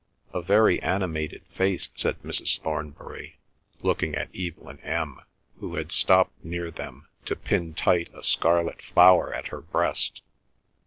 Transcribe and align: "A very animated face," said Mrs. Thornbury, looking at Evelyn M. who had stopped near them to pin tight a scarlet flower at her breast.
"A 0.33 0.41
very 0.41 0.81
animated 0.81 1.43
face," 1.55 1.91
said 1.95 2.19
Mrs. 2.23 2.59
Thornbury, 2.59 3.37
looking 3.83 4.15
at 4.15 4.35
Evelyn 4.35 4.79
M. 4.79 5.19
who 5.59 5.75
had 5.75 5.91
stopped 5.91 6.43
near 6.43 6.71
them 6.71 7.07
to 7.25 7.35
pin 7.35 7.75
tight 7.75 8.09
a 8.11 8.23
scarlet 8.23 8.81
flower 8.81 9.31
at 9.31 9.49
her 9.49 9.61
breast. 9.61 10.23